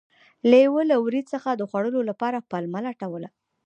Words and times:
لیوه 0.51 0.81
له 0.91 0.95
وري 1.05 1.21
څخه 1.31 1.49
د 1.55 1.61
خوړلو 1.69 2.01
لپاره 2.09 2.45
پلمه 2.49 2.79
لټوله. 2.87 3.29